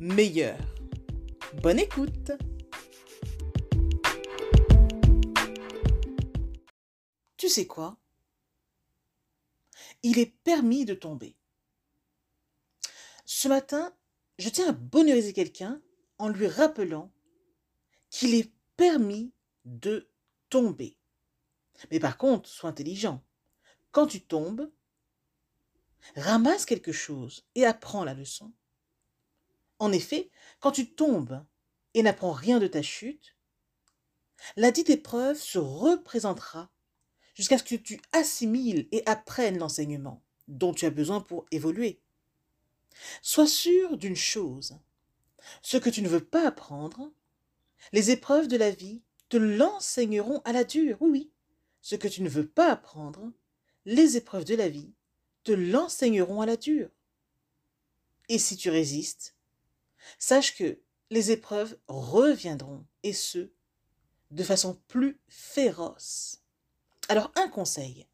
meilleur. 0.00 0.58
Bonne 1.62 1.78
écoute 1.78 2.32
Tu 7.36 7.48
sais 7.50 7.66
quoi? 7.66 7.98
Il 10.02 10.18
est 10.18 10.34
permis 10.42 10.86
de 10.86 10.94
tomber. 10.94 11.36
Ce 13.26 13.46
matin, 13.46 13.94
je 14.38 14.48
tiens 14.48 14.70
à 14.70 14.72
bonheuriser 14.72 15.34
quelqu'un 15.34 15.82
en 16.18 16.28
lui 16.28 16.46
rappelant 16.46 17.12
qu'il 18.08 18.34
est 18.34 18.50
permis 18.76 19.32
de 19.66 20.08
tomber. 20.48 20.96
Mais 21.90 22.00
par 22.00 22.16
contre, 22.16 22.48
sois 22.48 22.70
intelligent. 22.70 23.22
Quand 23.92 24.06
tu 24.06 24.22
tombes, 24.22 24.70
ramasse 26.16 26.64
quelque 26.64 26.92
chose 26.92 27.46
et 27.54 27.66
apprends 27.66 28.04
la 28.04 28.14
leçon. 28.14 28.52
En 29.80 29.92
effet, 29.92 30.30
quand 30.60 30.70
tu 30.70 30.94
tombes 30.94 31.44
et 31.94 32.02
n'apprends 32.02 32.32
rien 32.32 32.60
de 32.60 32.66
ta 32.66 32.82
chute, 32.82 33.36
la 34.56 34.70
dite 34.70 34.90
épreuve 34.90 35.38
se 35.38 35.58
représentera 35.58 36.70
jusqu'à 37.34 37.58
ce 37.58 37.64
que 37.64 37.74
tu 37.74 38.00
assimiles 38.12 38.86
et 38.92 39.02
apprennes 39.06 39.58
l'enseignement 39.58 40.22
dont 40.48 40.72
tu 40.72 40.86
as 40.86 40.90
besoin 40.90 41.20
pour 41.20 41.46
évoluer. 41.50 42.00
Sois 43.22 43.46
sûr 43.46 43.96
d'une 43.96 44.16
chose, 44.16 44.78
ce 45.62 45.76
que 45.76 45.90
tu 45.90 46.02
ne 46.02 46.08
veux 46.08 46.24
pas 46.24 46.46
apprendre, 46.46 47.10
les 47.92 48.10
épreuves 48.10 48.48
de 48.48 48.56
la 48.56 48.70
vie 48.70 49.02
te 49.30 49.36
l'enseigneront 49.36 50.40
à 50.44 50.52
la 50.52 50.64
dure. 50.64 50.98
Oui, 51.00 51.10
oui. 51.10 51.30
Ce 51.80 51.96
que 51.96 52.08
tu 52.08 52.22
ne 52.22 52.28
veux 52.28 52.46
pas 52.46 52.72
apprendre, 52.72 53.32
les 53.86 54.18
épreuves 54.18 54.44
de 54.44 54.54
la 54.54 54.68
vie 54.68 54.92
te 55.44 55.52
l'enseigneront 55.52 56.42
à 56.42 56.46
la 56.46 56.56
dure. 56.56 56.90
Et 58.28 58.38
si 58.38 58.56
tu 58.56 58.68
résistes, 58.68 59.34
sache 60.18 60.56
que 60.56 60.78
les 61.10 61.30
épreuves 61.30 61.76
reviendront, 61.88 62.86
et 63.02 63.12
ce, 63.12 63.50
de 64.30 64.44
façon 64.44 64.80
plus 64.88 65.20
féroce. 65.28 66.42
Alors 67.08 67.32
un 67.34 67.48
conseil, 67.48 68.06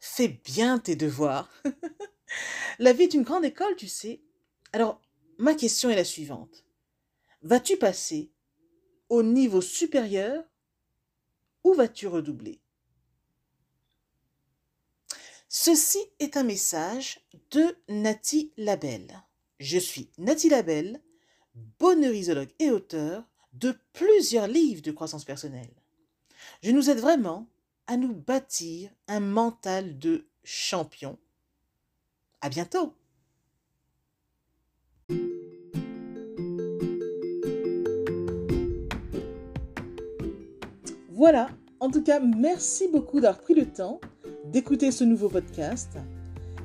fais 0.00 0.28
bien 0.28 0.78
tes 0.78 0.96
devoirs. 0.96 1.48
la 2.78 2.92
vie 2.92 3.04
est 3.04 3.14
une 3.14 3.22
grande 3.22 3.44
école, 3.44 3.76
tu 3.76 3.88
sais. 3.88 4.22
Alors 4.72 5.00
Ma 5.40 5.54
question 5.54 5.88
est 5.88 5.96
la 5.96 6.04
suivante. 6.04 6.66
Vas-tu 7.40 7.78
passer 7.78 8.30
au 9.08 9.22
niveau 9.22 9.62
supérieur 9.62 10.44
ou 11.64 11.72
vas-tu 11.72 12.08
redoubler? 12.08 12.60
Ceci 15.48 15.98
est 16.18 16.36
un 16.36 16.42
message 16.42 17.26
de 17.52 17.74
Nati 17.88 18.52
Labelle. 18.58 19.24
Je 19.60 19.78
suis 19.78 20.08
Nati 20.16 20.48
Labelle, 20.48 21.02
bonheurisologue 21.78 22.48
et 22.58 22.70
auteur 22.70 23.28
de 23.52 23.74
plusieurs 23.92 24.48
livres 24.48 24.80
de 24.80 24.90
croissance 24.90 25.26
personnelle. 25.26 25.74
Je 26.62 26.70
nous 26.70 26.88
aide 26.88 26.98
vraiment 26.98 27.46
à 27.86 27.98
nous 27.98 28.14
bâtir 28.14 28.90
un 29.06 29.20
mental 29.20 29.98
de 29.98 30.26
champion. 30.44 31.18
À 32.40 32.48
bientôt! 32.48 32.94
Voilà, 41.10 41.50
en 41.80 41.90
tout 41.90 42.02
cas, 42.02 42.18
merci 42.18 42.88
beaucoup 42.88 43.20
d'avoir 43.20 43.42
pris 43.42 43.52
le 43.52 43.70
temps 43.70 44.00
d'écouter 44.46 44.90
ce 44.90 45.04
nouveau 45.04 45.28
podcast 45.28 45.98